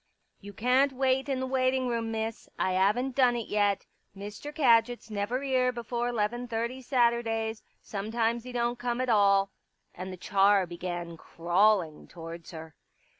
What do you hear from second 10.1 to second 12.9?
the char began crawling towards her.